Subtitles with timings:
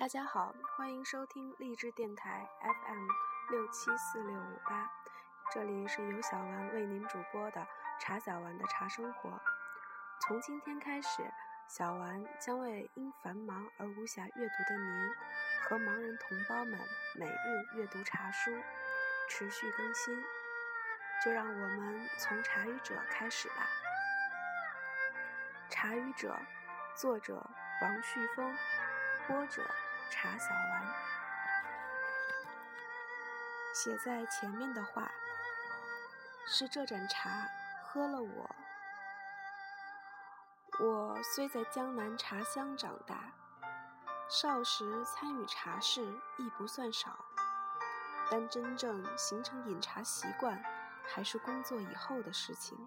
[0.00, 3.06] 大家好，欢迎收听励志电台 FM
[3.50, 4.90] 六七四六五八，
[5.52, 7.66] 这里是由小丸为您主播的
[8.00, 9.38] 茶小丸的茶生活。
[10.22, 11.30] 从今天开始，
[11.68, 15.12] 小丸将为因繁忙而无暇阅读的您
[15.68, 16.80] 和盲人同胞们
[17.14, 18.50] 每日阅读茶书，
[19.28, 20.18] 持续更新。
[21.22, 23.68] 就让我们从《茶语者》开始吧。
[25.70, 26.40] 《茶语者》，
[26.98, 27.46] 作者
[27.82, 28.56] 王旭峰，
[29.28, 29.62] 播者
[30.10, 30.94] 茶小丸。
[33.72, 35.10] 写在前面的话，
[36.46, 37.48] 是这盏茶
[37.82, 38.50] 喝了我。
[40.80, 43.32] 我虽在江南茶乡长大，
[44.28, 46.04] 少时参与茶事
[46.36, 47.24] 亦不算少，
[48.30, 50.62] 但真正形成饮茶习惯。
[51.12, 52.78] 还是工作以后的事情。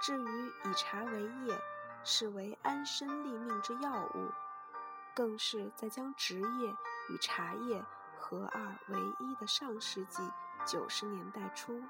[0.00, 1.56] 至于以茶为业，
[2.02, 4.32] 是为安身立命之要务，
[5.18, 6.70] 更是在将职业
[7.08, 7.84] 与茶叶
[8.16, 10.22] 合二为一的上世纪
[10.64, 11.82] 九十年代初，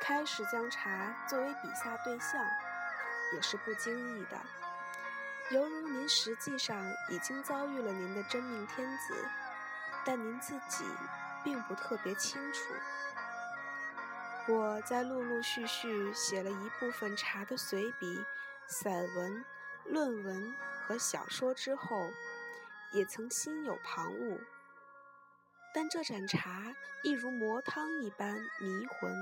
[0.00, 2.42] 开始将茶作为笔下对象，
[3.34, 4.40] 也是不经意的，
[5.50, 9.14] 犹如您实际上已经遭遇了您的真命天子，
[10.02, 10.82] 但您自己
[11.44, 12.72] 并不特别清楚。
[14.48, 18.24] 我在陆陆续续写了一部分茶的随笔、
[18.66, 19.44] 散文、
[19.84, 20.54] 论文
[20.86, 22.10] 和小说之后，
[22.92, 24.38] 也曾心有旁骛。
[25.72, 29.12] 但这盏茶亦如魔汤一般迷魂，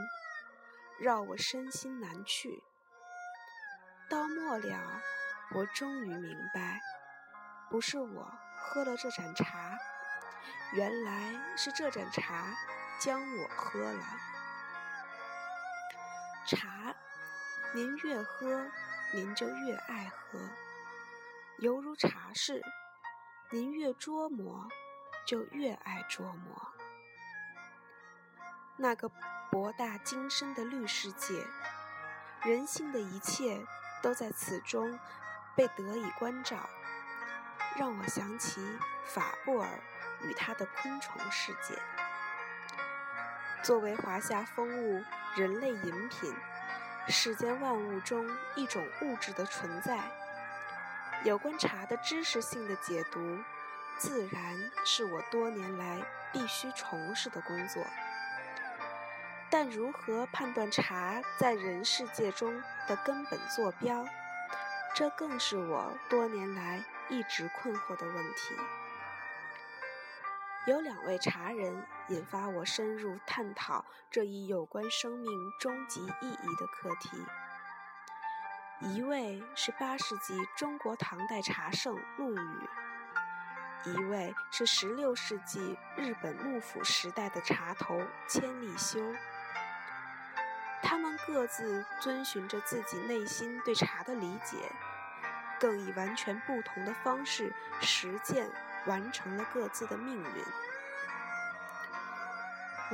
[0.98, 2.62] 绕我身心难去。
[4.10, 5.00] 到末了，
[5.54, 6.80] 我终于明白，
[7.70, 9.78] 不是我喝了这盏茶，
[10.72, 12.54] 原来是这盏茶
[13.00, 14.04] 将我喝了。
[16.46, 16.94] 茶，
[17.72, 18.66] 您越喝，
[19.14, 20.38] 您就越爱喝，
[21.58, 22.62] 犹如茶事，
[23.50, 24.68] 您越琢磨，
[25.26, 26.72] 就越爱琢磨。
[28.76, 29.10] 那个
[29.50, 31.46] 博大精深的绿世界，
[32.42, 33.64] 人性的一切
[34.02, 34.98] 都在此中
[35.54, 36.68] 被得以关照，
[37.76, 38.60] 让我想起
[39.04, 39.68] 法布尔
[40.22, 41.74] 与他的昆虫世界。
[43.62, 45.02] 作为华夏风物。
[45.34, 46.30] 人类饮品，
[47.08, 49.98] 世间万物中一种物质的存在。
[51.24, 53.38] 有关茶的知识性的解读，
[53.96, 57.80] 自然是我多年来必须从事的工作。
[59.48, 64.04] 但如何判断茶在人世界中的根本坐标，
[64.96, 68.56] 这更是我多年来一直困惑的问题。
[70.66, 77.10] 有两位茶人引发我深入探讨这一有关生命终极意义的课题。
[78.82, 82.68] 一位是八世纪中国唐代茶圣陆羽，
[83.84, 89.00] 一位是十六世纪日本幕府时代的茶头千利休。
[90.82, 94.56] 他们各自遵循着自己内心对茶的理解，
[95.60, 98.50] 更以完全不同的方式实践。
[98.84, 100.44] 完成了各自的命运。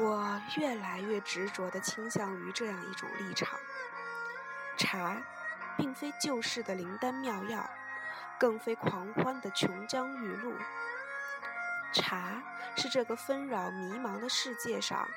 [0.04, 3.59] 我越来越执着地倾向于这样一种立场：
[4.77, 5.16] 茶，
[5.78, 7.71] 并非救世的灵丹妙药，
[8.39, 10.53] 更非狂欢的琼浆玉露。
[11.94, 12.43] 茶
[12.77, 15.09] 是这个纷扰迷茫的世界上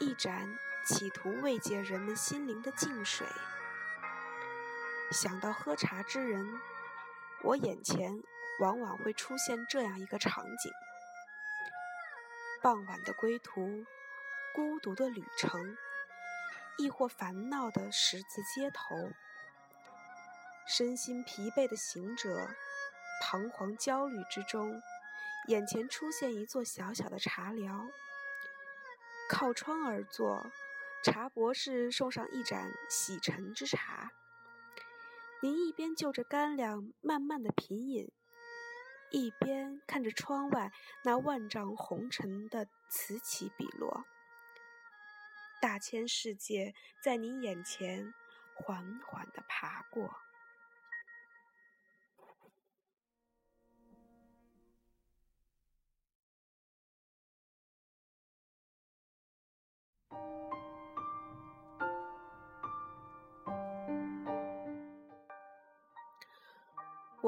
[0.00, 3.24] 一盏企图慰藉人们心灵的净水。
[5.12, 6.60] 想到喝茶之人，
[7.42, 8.20] 我眼前。
[8.60, 10.72] 往往会出现这样一个场景：
[12.60, 13.84] 傍晚的归途，
[14.52, 15.76] 孤独的旅程，
[16.76, 18.96] 亦或烦恼的十字街头，
[20.68, 22.50] 身心疲惫的行者，
[23.22, 24.82] 彷徨焦虑之中，
[25.46, 27.88] 眼前出现一座小小的茶寮，
[29.30, 30.44] 靠窗而坐，
[31.02, 34.12] 茶博士送上一盏洗尘之茶，
[35.40, 38.12] 您一边就着干粮慢慢的品饮。
[39.10, 40.70] 一边看着窗外
[41.02, 44.04] 那万丈红尘的此起彼落，
[45.62, 48.12] 大千世界在您眼前
[48.54, 50.14] 缓缓地爬过。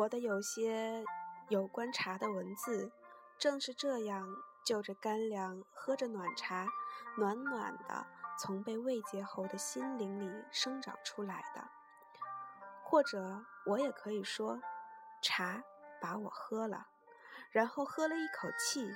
[0.01, 1.05] 我的有些。
[1.51, 2.93] 有关茶的文字，
[3.37, 4.25] 正是这样
[4.65, 6.65] 就着干粮，喝着暖茶，
[7.19, 8.07] 暖暖的
[8.39, 11.69] 从被慰藉后的心灵里生长出来的。
[12.85, 14.63] 或者，我也可以说，
[15.21, 15.61] 茶
[16.01, 16.87] 把我喝了，
[17.51, 18.89] 然后喝了一口气，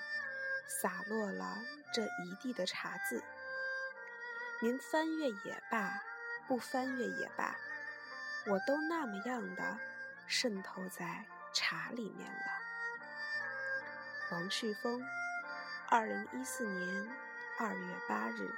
[0.81, 1.57] 洒落了
[1.93, 3.21] 这一地的茶渍。
[4.63, 6.01] 您翻阅也罢，
[6.47, 7.57] 不翻阅也罢，
[8.47, 9.79] 我都那么样的
[10.27, 12.63] 渗透在茶里面了。
[14.33, 15.03] 王旭峰，
[15.89, 17.09] 二零一四年
[17.59, 18.51] 二月八日。